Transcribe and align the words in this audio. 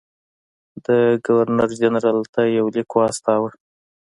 ده 0.85 0.97
ګورنرجنرال 1.25 2.19
ته 2.33 2.41
یو 2.57 2.65
لیک 2.75 2.89
واستاوه. 2.95 3.49